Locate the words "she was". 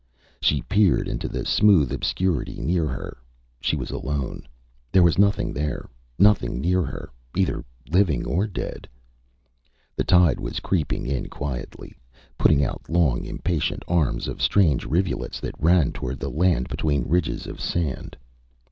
3.59-3.91